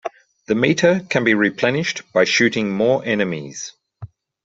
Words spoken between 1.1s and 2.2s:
can be replenished